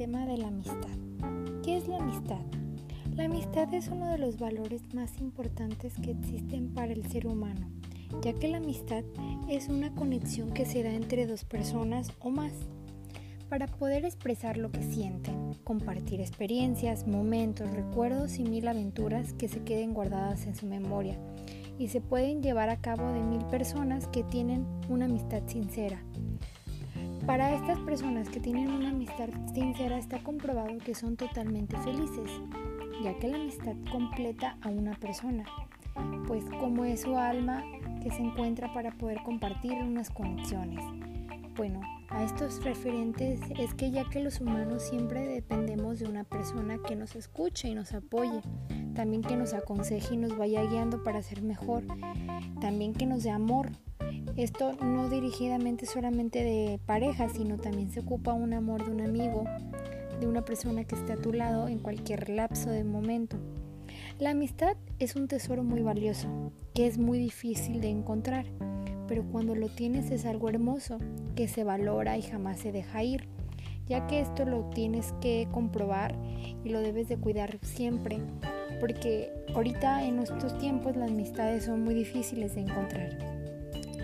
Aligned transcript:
tema 0.00 0.24
de 0.24 0.38
la 0.38 0.48
amistad. 0.48 0.96
¿Qué 1.62 1.76
es 1.76 1.86
la 1.86 1.98
amistad? 1.98 2.40
La 3.16 3.24
amistad 3.24 3.74
es 3.74 3.88
uno 3.88 4.10
de 4.10 4.16
los 4.16 4.38
valores 4.38 4.80
más 4.94 5.18
importantes 5.20 5.92
que 6.02 6.12
existen 6.12 6.72
para 6.72 6.94
el 6.94 7.04
ser 7.10 7.26
humano, 7.26 7.68
ya 8.22 8.32
que 8.32 8.48
la 8.48 8.56
amistad 8.56 9.04
es 9.50 9.68
una 9.68 9.94
conexión 9.94 10.52
que 10.54 10.64
se 10.64 10.82
da 10.82 10.88
entre 10.88 11.26
dos 11.26 11.44
personas 11.44 12.12
o 12.18 12.30
más 12.30 12.54
para 13.50 13.66
poder 13.66 14.06
expresar 14.06 14.56
lo 14.56 14.72
que 14.72 14.82
sienten, 14.82 15.52
compartir 15.64 16.22
experiencias, 16.22 17.06
momentos, 17.06 17.70
recuerdos 17.70 18.38
y 18.38 18.44
mil 18.44 18.68
aventuras 18.68 19.34
que 19.34 19.48
se 19.48 19.64
queden 19.64 19.92
guardadas 19.92 20.46
en 20.46 20.56
su 20.56 20.64
memoria 20.64 21.18
y 21.78 21.88
se 21.88 22.00
pueden 22.00 22.42
llevar 22.42 22.70
a 22.70 22.80
cabo 22.80 23.12
de 23.12 23.20
mil 23.20 23.44
personas 23.48 24.06
que 24.06 24.22
tienen 24.22 24.66
una 24.88 25.04
amistad 25.04 25.42
sincera. 25.46 26.02
Para 27.30 27.54
estas 27.54 27.78
personas 27.78 28.28
que 28.28 28.40
tienen 28.40 28.72
una 28.72 28.88
amistad 28.88 29.28
sincera 29.54 29.98
está 29.98 30.18
comprobado 30.18 30.76
que 30.78 30.96
son 30.96 31.16
totalmente 31.16 31.76
felices, 31.76 32.28
ya 33.04 33.16
que 33.20 33.28
la 33.28 33.36
amistad 33.36 33.76
completa 33.92 34.58
a 34.62 34.68
una 34.68 34.98
persona, 34.98 35.44
pues 36.26 36.44
como 36.58 36.84
es 36.84 37.02
su 37.02 37.16
alma 37.16 37.62
que 38.02 38.10
se 38.10 38.20
encuentra 38.20 38.74
para 38.74 38.90
poder 38.98 39.22
compartir 39.22 39.74
unas 39.74 40.10
conexiones. 40.10 40.84
Bueno, 41.54 41.80
a 42.08 42.24
estos 42.24 42.64
referentes 42.64 43.38
es 43.60 43.74
que 43.74 43.92
ya 43.92 44.10
que 44.10 44.18
los 44.18 44.40
humanos 44.40 44.82
siempre 44.82 45.24
dependemos 45.28 46.00
de 46.00 46.06
una 46.06 46.24
persona 46.24 46.78
que 46.84 46.96
nos 46.96 47.14
escuche 47.14 47.68
y 47.68 47.76
nos 47.76 47.92
apoye, 47.92 48.40
también 48.96 49.22
que 49.22 49.36
nos 49.36 49.54
aconseje 49.54 50.14
y 50.14 50.16
nos 50.16 50.36
vaya 50.36 50.64
guiando 50.64 51.04
para 51.04 51.22
ser 51.22 51.42
mejor, 51.42 51.84
también 52.60 52.92
que 52.92 53.06
nos 53.06 53.22
dé 53.22 53.30
amor. 53.30 53.70
Esto 54.36 54.72
no 54.82 55.08
dirigidamente 55.08 55.86
solamente 55.86 56.42
de 56.42 56.80
pareja, 56.86 57.28
sino 57.28 57.58
también 57.58 57.90
se 57.90 58.00
ocupa 58.00 58.32
un 58.32 58.52
amor 58.54 58.84
de 58.84 58.92
un 58.92 59.00
amigo, 59.00 59.44
de 60.20 60.26
una 60.26 60.44
persona 60.44 60.84
que 60.84 60.94
esté 60.94 61.12
a 61.12 61.20
tu 61.20 61.32
lado 61.32 61.68
en 61.68 61.78
cualquier 61.78 62.28
lapso 62.28 62.70
de 62.70 62.84
momento. 62.84 63.36
La 64.18 64.30
amistad 64.30 64.76
es 64.98 65.16
un 65.16 65.28
tesoro 65.28 65.62
muy 65.62 65.82
valioso, 65.82 66.28
que 66.74 66.86
es 66.86 66.98
muy 66.98 67.18
difícil 67.18 67.80
de 67.80 67.88
encontrar 67.88 68.46
pero 69.10 69.24
cuando 69.24 69.56
lo 69.56 69.68
tienes 69.68 70.12
es 70.12 70.24
algo 70.24 70.48
hermoso, 70.48 71.00
que 71.34 71.48
se 71.48 71.64
valora 71.64 72.16
y 72.16 72.22
jamás 72.22 72.60
se 72.60 72.70
deja 72.70 73.02
ir, 73.02 73.26
ya 73.88 74.06
que 74.06 74.20
esto 74.20 74.44
lo 74.44 74.70
tienes 74.70 75.12
que 75.20 75.48
comprobar 75.50 76.14
y 76.62 76.68
lo 76.68 76.78
debes 76.78 77.08
de 77.08 77.16
cuidar 77.16 77.58
siempre, 77.60 78.20
porque 78.78 79.32
ahorita 79.52 80.04
en 80.04 80.14
nuestros 80.14 80.56
tiempos 80.58 80.94
las 80.94 81.10
amistades 81.10 81.64
son 81.64 81.82
muy 81.82 81.94
difíciles 81.94 82.54
de 82.54 82.60
encontrar. 82.60 83.39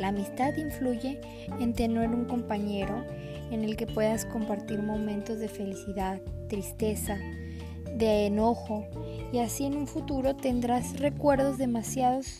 La 0.00 0.08
amistad 0.08 0.56
influye 0.56 1.20
en 1.60 1.74
tener 1.74 2.08
un 2.08 2.24
compañero 2.24 3.04
en 3.50 3.64
el 3.64 3.76
que 3.76 3.86
puedas 3.86 4.24
compartir 4.24 4.82
momentos 4.82 5.38
de 5.38 5.48
felicidad, 5.48 6.22
tristeza, 6.48 7.18
de 7.96 8.24
enojo 8.24 8.86
y 9.30 9.40
así 9.40 9.66
en 9.66 9.76
un 9.76 9.86
futuro 9.86 10.34
tendrás 10.34 10.98
recuerdos 10.98 11.58
demasiados 11.58 12.38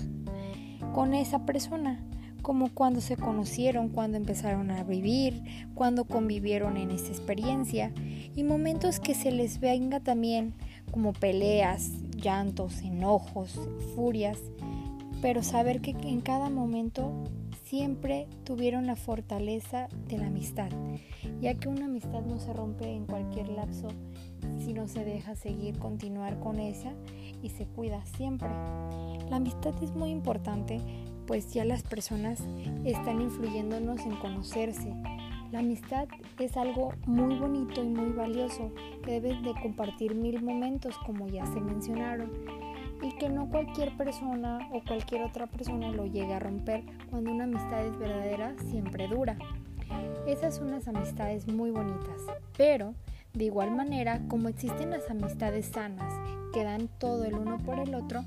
con 0.94 1.12
esa 1.12 1.44
persona 1.44 2.02
como 2.40 2.72
cuando 2.72 3.02
se 3.02 3.18
conocieron, 3.18 3.90
cuando 3.90 4.16
empezaron 4.16 4.70
a 4.70 4.82
vivir, 4.82 5.42
cuando 5.74 6.06
convivieron 6.06 6.78
en 6.78 6.90
esa 6.90 7.08
experiencia 7.08 7.92
y 8.34 8.42
momentos 8.42 9.00
que 9.00 9.14
se 9.14 9.32
les 9.32 9.60
venga 9.60 10.00
también 10.00 10.54
como 10.90 11.12
peleas, 11.12 11.90
llantos, 12.16 12.80
enojos, 12.80 13.60
furias, 13.94 14.38
pero 15.20 15.42
saber 15.42 15.82
que 15.82 15.90
en 15.90 16.22
cada 16.22 16.48
momento 16.48 17.12
siempre 17.70 18.26
tuvieron 18.42 18.88
la 18.88 18.96
fortaleza 18.96 19.86
de 20.08 20.18
la 20.18 20.26
amistad, 20.26 20.70
ya 21.40 21.54
que 21.54 21.68
una 21.68 21.84
amistad 21.84 22.22
no 22.22 22.40
se 22.40 22.52
rompe 22.52 22.92
en 22.92 23.06
cualquier 23.06 23.48
lapso 23.48 23.86
si 24.58 24.72
no 24.72 24.88
se 24.88 25.04
deja 25.04 25.36
seguir, 25.36 25.78
continuar 25.78 26.40
con 26.40 26.58
ella 26.58 26.92
y 27.44 27.50
se 27.50 27.66
cuida 27.66 28.04
siempre. 28.06 28.48
La 29.30 29.36
amistad 29.36 29.72
es 29.84 29.92
muy 29.92 30.10
importante 30.10 30.80
pues 31.28 31.54
ya 31.54 31.64
las 31.64 31.84
personas 31.84 32.42
están 32.84 33.22
influyéndonos 33.22 34.00
en 34.00 34.16
conocerse. 34.16 34.92
La 35.52 35.60
amistad 35.60 36.08
es 36.40 36.56
algo 36.56 36.92
muy 37.06 37.36
bonito 37.36 37.84
y 37.84 37.88
muy 37.88 38.10
valioso 38.10 38.72
que 39.04 39.20
debes 39.20 39.40
de 39.44 39.54
compartir 39.62 40.16
mil 40.16 40.42
momentos 40.42 40.98
como 41.06 41.28
ya 41.28 41.46
se 41.46 41.60
mencionaron 41.60 42.32
y 43.02 43.16
que 43.16 43.28
no 43.28 43.48
cualquier 43.48 43.96
persona 43.96 44.58
o 44.72 44.82
cualquier 44.84 45.22
otra 45.22 45.46
persona 45.46 45.90
lo 45.90 46.06
llegue 46.06 46.34
a 46.34 46.38
romper 46.38 46.84
cuando 47.10 47.30
una 47.30 47.44
amistad 47.44 47.86
es 47.86 47.98
verdadera 47.98 48.54
siempre 48.70 49.08
dura. 49.08 49.36
Esas 50.26 50.56
son 50.56 50.70
las 50.70 50.86
amistades 50.86 51.48
muy 51.48 51.70
bonitas, 51.70 52.22
pero 52.56 52.94
de 53.32 53.44
igual 53.44 53.74
manera 53.74 54.20
como 54.28 54.48
existen 54.48 54.90
las 54.90 55.10
amistades 55.10 55.66
sanas 55.66 56.12
que 56.52 56.64
dan 56.64 56.88
todo 56.98 57.24
el 57.24 57.34
uno 57.34 57.58
por 57.58 57.78
el 57.78 57.94
otro, 57.94 58.24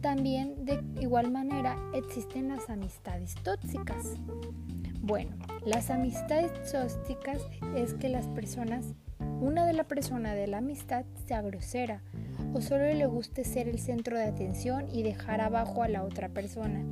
también 0.00 0.64
de 0.64 0.82
igual 1.00 1.30
manera 1.30 1.76
existen 1.94 2.48
las 2.48 2.68
amistades 2.70 3.34
tóxicas. 3.42 4.14
Bueno, 5.00 5.36
las 5.64 5.90
amistades 5.90 6.52
tóxicas 6.70 7.40
es 7.76 7.94
que 7.94 8.08
las 8.08 8.26
personas, 8.28 8.94
una 9.40 9.66
de 9.66 9.72
la 9.72 9.84
persona 9.84 10.34
de 10.34 10.46
la 10.46 10.58
amistad 10.58 11.04
sea 11.26 11.42
grosera 11.42 12.02
o 12.56 12.62
solo 12.62 12.86
le 12.86 13.04
guste 13.04 13.44
ser 13.44 13.68
el 13.68 13.78
centro 13.78 14.16
de 14.16 14.24
atención 14.24 14.86
y 14.90 15.02
dejar 15.02 15.42
abajo 15.42 15.82
a 15.82 15.88
la 15.88 16.02
otra 16.02 16.30
persona. 16.30 16.86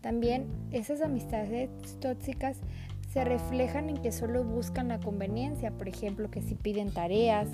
También 0.00 0.46
esas 0.70 1.00
amistades 1.00 1.68
tóxicas 1.98 2.58
se 3.12 3.24
reflejan 3.24 3.90
en 3.90 3.96
que 3.96 4.12
solo 4.12 4.44
buscan 4.44 4.86
la 4.86 5.00
conveniencia, 5.00 5.72
por 5.72 5.88
ejemplo, 5.88 6.30
que 6.30 6.42
si 6.42 6.54
piden 6.54 6.92
tareas, 6.92 7.48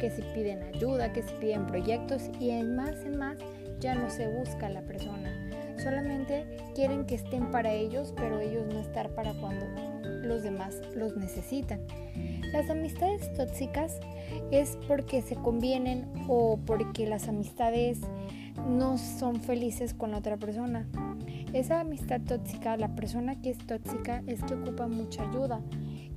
que 0.00 0.10
si 0.10 0.22
piden 0.34 0.62
ayuda, 0.62 1.12
que 1.12 1.22
si 1.22 1.34
piden 1.34 1.66
proyectos 1.66 2.30
y 2.40 2.48
en 2.48 2.76
más 2.76 3.04
en 3.04 3.18
más 3.18 3.36
ya 3.78 3.94
no 3.94 4.08
se 4.08 4.28
busca 4.28 4.68
a 4.68 4.70
la 4.70 4.80
persona. 4.80 5.51
Solamente 5.82 6.46
quieren 6.74 7.06
que 7.06 7.16
estén 7.16 7.50
para 7.50 7.72
ellos, 7.72 8.14
pero 8.16 8.40
ellos 8.40 8.66
no 8.66 8.78
estar 8.78 9.14
para 9.14 9.32
cuando 9.34 9.66
los 10.22 10.42
demás 10.42 10.80
los 10.94 11.16
necesitan. 11.16 11.80
Las 12.52 12.70
amistades 12.70 13.32
tóxicas 13.34 13.98
es 14.50 14.78
porque 14.86 15.22
se 15.22 15.34
convienen 15.36 16.06
o 16.28 16.58
porque 16.64 17.06
las 17.06 17.28
amistades 17.28 18.00
no 18.68 18.98
son 18.98 19.40
felices 19.40 19.94
con 19.94 20.12
la 20.12 20.18
otra 20.18 20.36
persona. 20.36 20.86
Esa 21.52 21.80
amistad 21.80 22.20
tóxica, 22.20 22.76
la 22.76 22.94
persona 22.94 23.40
que 23.40 23.50
es 23.50 23.58
tóxica 23.58 24.22
es 24.26 24.42
que 24.44 24.54
ocupa 24.54 24.86
mucha 24.86 25.28
ayuda 25.28 25.60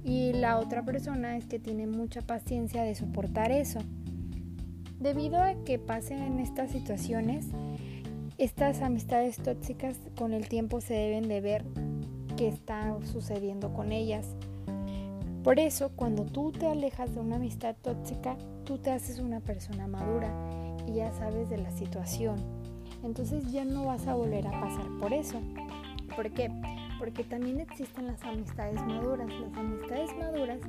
y 0.03 0.34
la 0.34 0.59
otra 0.59 0.84
persona 0.86 1.38
es 1.38 1.46
que 1.46 1.58
tiene 1.58 1.88
mucha 1.88 2.22
paciencia 2.22 2.84
de 2.84 2.94
soportar 2.94 3.52
eso. 3.52 3.80
Debido 5.00 5.42
a 5.42 5.56
que 5.66 5.80
pasen 5.80 6.40
estas 6.40 6.72
situaciones, 6.72 7.47
estas 8.38 8.81
amistades 8.81 9.38
tóxicas 9.38 9.97
con 10.18 10.34
el 10.34 10.50
tiempo 10.50 10.81
se 10.81 10.94
deben 10.94 11.29
de 11.29 11.40
ver 11.40 11.63
qué 12.35 12.50
está 12.50 12.97
sucediendo 13.06 13.73
con 13.73 13.94
ellas. 13.94 14.35
Por 15.44 15.59
eso, 15.59 15.91
cuando 15.96 16.25
tú 16.25 16.51
te 16.51 16.68
alejas 16.68 17.13
de 17.13 17.22
una 17.22 17.38
amistad 17.38 17.75
tóxica, 17.81 18.35
tú 18.66 18.78
te 18.78 18.91
haces 18.91 19.19
una 19.19 19.40
persona 19.40 19.88
madura 19.88 20.34
y 20.85 20.96
ya 20.96 21.12
sabes 21.13 21.50
de 21.50 21.59
la 21.59 21.72
situación. 21.72 22.35
Entonces 23.03 23.51
ya 23.51 23.63
no 23.63 23.85
vas 23.85 24.07
a 24.07 24.16
volver 24.16 24.47
a 24.47 24.59
pasar 24.59 24.88
por 25.00 25.13
eso. 25.13 25.40
¿Por 26.16 26.31
qué? 26.31 26.52
Porque 27.00 27.23
también 27.23 27.59
existen 27.59 28.07
las 28.07 28.22
amistades 28.23 28.81
maduras. 28.81 29.29
Las 29.29 29.57
amistades 29.57 30.09
maduras 30.17 30.59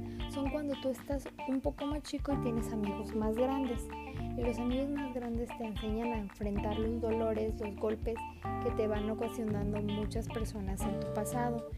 son 0.46 0.52
cuando 0.52 0.74
tú 0.82 0.90
estás 0.90 1.24
un 1.48 1.60
poco 1.60 1.86
más 1.86 2.02
chico 2.02 2.32
y 2.32 2.36
tienes 2.42 2.72
amigos 2.72 3.14
más 3.14 3.34
grandes. 3.36 3.88
Y 4.36 4.42
los 4.42 4.58
amigos 4.58 4.90
más 4.90 5.14
grandes 5.14 5.48
te 5.56 5.64
enseñan 5.64 6.12
a 6.12 6.18
enfrentar 6.18 6.78
los 6.78 7.00
dolores, 7.00 7.58
los 7.60 7.74
golpes 7.76 8.16
que 8.62 8.70
te 8.72 8.86
van 8.86 9.08
ocasionando 9.10 9.80
muchas 9.82 10.28
personas 10.28 10.80
en 10.82 11.00
tu 11.00 11.12
pasado. 11.14 11.70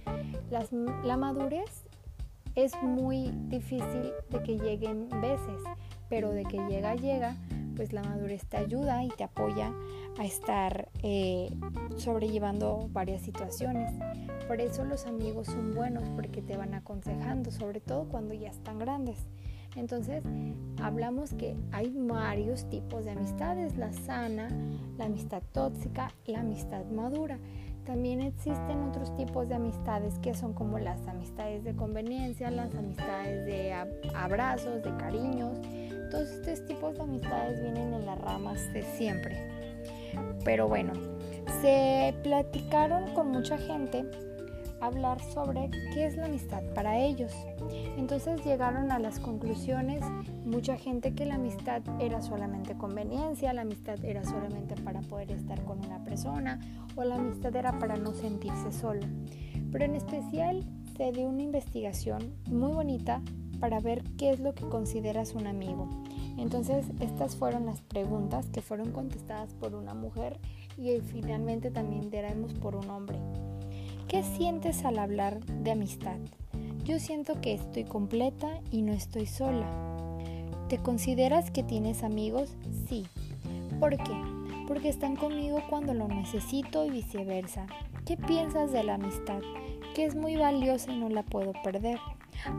la 1.05 1.17
madurez 1.17 1.85
es 2.55 2.73
muy 2.83 3.31
difícil 3.49 4.13
de 4.31 4.43
que 4.43 4.59
lleguen 4.59 5.09
veces, 5.21 5.63
pero 6.09 6.31
de 6.31 6.45
que 6.45 6.59
llega, 6.69 6.95
llega, 6.97 7.37
pues 7.79 7.93
la 7.93 8.03
madurez 8.03 8.45
te 8.45 8.57
ayuda 8.57 9.05
y 9.05 9.09
te 9.09 9.23
apoya 9.23 9.73
a 10.19 10.25
estar 10.25 10.89
eh, 11.05 11.49
sobrellevando 11.97 12.89
varias 12.93 13.23
situaciones. 13.23 13.93
Por 14.49 14.61
eso 14.61 14.85
los 14.85 15.07
amigos 15.07 15.47
son 15.47 15.77
buenos 15.77 16.03
porque 16.17 16.43
te 16.43 16.57
van 16.57 16.75
aconsejando, 16.75 17.53
sobre 17.53 17.79
todo 17.79 18.09
cuando 18.09 18.35
ya 18.35 18.49
están 18.49 18.81
grandes. 18.81 19.29
Entonces, 19.77 20.25
hablamos 20.83 21.35
que 21.35 21.55
hay 21.71 21.93
varios 21.95 22.69
tipos 22.69 23.05
de 23.05 23.13
amistades, 23.13 23.77
la 23.77 23.93
sana, 23.93 24.49
la 24.97 25.05
amistad 25.05 25.43
tóxica, 25.53 26.11
la 26.27 26.41
amistad 26.41 26.85
madura. 26.87 27.39
También 27.85 28.21
existen 28.23 28.83
otros 28.83 29.15
tipos 29.17 29.49
de 29.49 29.55
amistades 29.55 30.19
que 30.19 30.35
son 30.35 30.53
como 30.53 30.81
las 30.81 31.07
amistades 31.07 31.63
de 31.63 31.77
conveniencia, 31.77 32.51
las 32.51 32.75
amistades 32.75 33.47
de 33.47 33.73
abrazos, 34.17 34.83
de 34.83 34.97
cariños. 34.97 35.61
Todos 36.11 36.31
estos 36.31 36.65
tipos 36.67 36.97
de 36.97 37.03
amistades 37.03 37.61
vienen 37.61 37.93
en 37.93 38.07
las 38.07 38.19
ramas 38.21 38.73
de 38.73 38.83
siempre. 38.83 39.37
Pero 40.45 40.69
bueno, 40.69 40.93
se 41.61 42.15
platicaron 42.23 43.13
con 43.15 43.31
mucha 43.31 43.59
gente 43.59 44.05
hablar 44.81 45.21
sobre 45.23 45.71
qué 45.93 46.07
es 46.07 46.17
la 46.17 46.27
amistad 46.27 46.63
para 46.75 46.99
ellos. 46.99 47.33
Entonces 47.97 48.45
llegaron 48.45 48.91
a 48.93 48.99
las 48.99 49.19
conclusiones 49.19 50.05
mucha 50.45 50.77
gente 50.77 51.15
que 51.15 51.27
la 51.27 51.35
amistad 51.35 51.83
era 52.01 52.23
solamente 52.23 52.77
conveniencia, 52.77 53.53
la 53.53 53.63
amistad 53.63 54.03
era 54.05 54.25
solamente 54.25 54.77
para 54.77 55.01
poder 55.01 55.33
estar 55.33 55.63
con 55.65 55.85
una 55.85 56.03
persona 56.05 56.61
o 56.97 57.05
la 57.05 57.17
amistad 57.17 57.55
era 57.57 57.79
para 57.79 57.97
no 57.97 58.13
sentirse 58.13 58.73
solo. 58.73 59.07
Pero 59.71 59.85
en 59.85 59.95
especial 59.95 60.65
se 60.97 61.13
dio 61.13 61.29
una 61.29 61.43
investigación 61.43 62.35
muy 62.47 62.73
bonita 62.73 63.21
para 63.61 63.81
ver 63.81 64.03
qué 64.17 64.31
es 64.31 64.41
lo 64.41 64.55
que 64.55 64.69
consideras 64.69 65.35
un 65.35 65.47
amigo. 65.47 65.89
Entonces 66.37 66.87
estas 67.01 67.37
fueron 67.37 67.67
las 67.67 67.81
preguntas 67.81 68.47
que 68.53 68.63
fueron 68.63 68.93
contestadas 68.93 69.53
por 69.55 69.75
una 69.75 69.95
mujer 69.95 70.39
y 70.77 71.01
finalmente 71.01 71.71
también 71.71 72.11
diremos 72.11 72.55
por 72.55 72.77
un 72.77 72.89
hombre. 72.91 73.19
¿Qué 74.07 74.23
sientes 74.23 74.85
al 74.85 74.99
hablar 74.99 75.45
de 75.45 75.73
amistad? 75.73 76.17
Yo 76.85 76.99
siento 76.99 77.41
que 77.41 77.53
estoy 77.53 77.85
completa 77.85 78.49
y 78.71 78.83
no 78.83 78.93
estoy 78.93 79.27
sola. 79.27 79.67
¿Te 80.69 80.79
consideras 80.79 81.51
que 81.51 81.63
tienes 81.63 82.03
amigos? 82.03 82.55
Sí. 82.89 83.07
¿Por 83.81 83.97
qué? 83.97 84.15
Porque 84.67 84.89
están 84.89 85.17
conmigo 85.17 85.63
cuando 85.69 85.93
lo 85.93 86.09
necesito 86.09 86.85
y 86.85 86.91
viceversa. 86.91 87.67
¿Qué 88.07 88.17
piensas 88.17 88.73
de 88.73 88.85
la 88.85 88.95
amistad? 88.95 89.41
Que 89.99 90.05
es 90.05 90.15
muy 90.15 90.37
valiosa 90.37 90.93
y 90.93 90.97
no 90.97 91.09
la 91.09 91.25
puedo 91.25 91.53
perder. 91.65 91.99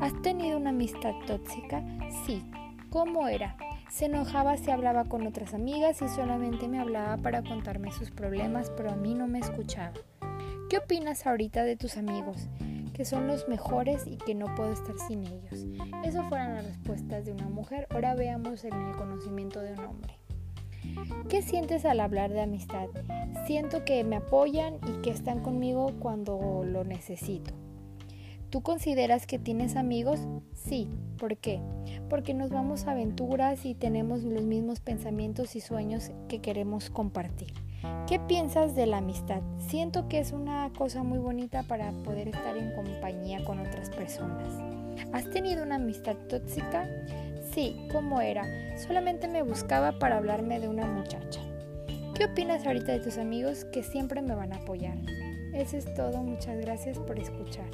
¿Has 0.01 0.11
tenido 0.23 0.57
una 0.57 0.71
amistad 0.71 1.13
tóxica? 1.25 1.81
Sí. 2.25 2.43
¿Cómo 2.89 3.29
era? 3.29 3.55
Se 3.89 4.07
enojaba 4.07 4.57
si 4.57 4.71
hablaba 4.71 5.05
con 5.05 5.25
otras 5.25 5.53
amigas 5.53 6.01
y 6.01 6.09
solamente 6.09 6.67
me 6.67 6.81
hablaba 6.81 7.15
para 7.15 7.41
contarme 7.41 7.93
sus 7.93 8.11
problemas, 8.11 8.73
pero 8.75 8.91
a 8.91 8.97
mí 8.97 9.13
no 9.13 9.25
me 9.25 9.39
escuchaba. 9.39 9.93
¿Qué 10.69 10.79
opinas 10.79 11.25
ahorita 11.25 11.63
de 11.63 11.77
tus 11.77 11.95
amigos? 11.95 12.49
Que 12.93 13.05
son 13.05 13.25
los 13.27 13.47
mejores 13.47 14.05
y 14.05 14.17
que 14.17 14.35
no 14.35 14.53
puedo 14.55 14.73
estar 14.73 14.99
sin 15.07 15.23
ellos. 15.23 15.65
Eso 16.03 16.27
fueron 16.27 16.55
las 16.55 16.65
respuestas 16.65 17.23
de 17.23 17.31
una 17.31 17.47
mujer. 17.47 17.87
Ahora 17.91 18.15
veamos 18.15 18.65
el 18.65 18.73
conocimiento 18.97 19.61
de 19.61 19.75
un 19.75 19.79
hombre. 19.79 20.18
¿Qué 21.29 21.41
sientes 21.41 21.85
al 21.85 21.99
hablar 21.99 22.31
de 22.31 22.41
amistad? 22.41 22.87
Siento 23.45 23.85
que 23.85 24.03
me 24.03 24.17
apoyan 24.17 24.75
y 24.87 25.01
que 25.01 25.11
están 25.11 25.41
conmigo 25.41 25.91
cuando 25.99 26.63
lo 26.65 26.83
necesito. 26.83 27.53
¿Tú 28.49 28.61
consideras 28.61 29.27
que 29.27 29.37
tienes 29.37 29.75
amigos? 29.75 30.19
Sí. 30.53 30.89
¿Por 31.19 31.37
qué? 31.37 31.61
Porque 32.09 32.33
nos 32.33 32.49
vamos 32.49 32.87
a 32.87 32.91
aventuras 32.91 33.65
y 33.65 33.75
tenemos 33.75 34.23
los 34.23 34.43
mismos 34.43 34.79
pensamientos 34.79 35.55
y 35.55 35.61
sueños 35.61 36.11
que 36.27 36.39
queremos 36.39 36.89
compartir. 36.89 37.53
¿Qué 38.07 38.19
piensas 38.19 38.75
de 38.75 38.87
la 38.87 38.97
amistad? 38.97 39.41
Siento 39.67 40.07
que 40.07 40.19
es 40.19 40.31
una 40.31 40.71
cosa 40.77 41.03
muy 41.03 41.19
bonita 41.19 41.63
para 41.63 41.91
poder 42.03 42.29
estar 42.29 42.57
en 42.57 42.73
compañía 42.73 43.43
con 43.43 43.59
otras 43.59 43.89
personas. 43.89 44.47
¿Has 45.13 45.29
tenido 45.29 45.63
una 45.63 45.75
amistad 45.75 46.15
tóxica? 46.27 46.89
Sí, 47.53 47.87
¿cómo 47.91 48.21
era? 48.21 48.43
Solamente 48.77 49.27
me 49.27 49.41
buscaba 49.41 49.97
para 49.97 50.17
hablarme 50.17 50.59
de 50.59 50.67
una 50.67 50.85
muchacha. 50.85 51.41
¿Qué 52.13 52.25
opinas 52.25 52.65
ahorita 52.65 52.91
de 52.91 52.99
tus 52.99 53.17
amigos 53.17 53.65
que 53.65 53.81
siempre 53.81 54.21
me 54.21 54.35
van 54.35 54.53
a 54.53 54.57
apoyar? 54.57 54.97
Eso 55.53 55.77
es 55.77 55.93
todo, 55.95 56.17
muchas 56.17 56.59
gracias 56.59 56.99
por 56.99 57.17
escuchar. 57.17 57.65